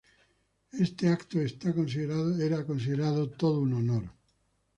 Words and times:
Este 0.85 1.05
acto 1.17 1.35
era 2.47 2.67
considerado 2.69 3.21
todo 3.41 3.57
un 3.65 3.71
honor. 3.79 4.05